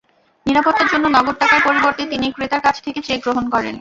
[0.45, 3.69] নিরাপত্তার জন্য নগদ টাকার পরিবর্তে তিনি ক্রেতার কাছ থেকে চেক গ্রহণ করেন।